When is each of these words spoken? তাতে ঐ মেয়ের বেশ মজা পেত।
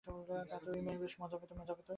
তাতে 0.49 0.67
ঐ 0.69 0.79
মেয়ের 0.81 0.99
বেশ 0.99 1.13
মজা 1.21 1.37
পেত। 1.37 1.89